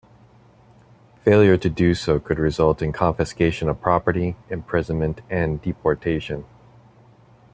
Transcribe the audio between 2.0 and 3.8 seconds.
could result in confiscation